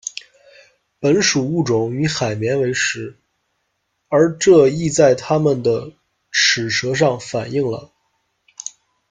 [0.99, 3.15] 本属物种以海绵为食，
[4.07, 5.93] 而这亦在它们的
[6.31, 7.91] 齿舌上反映了。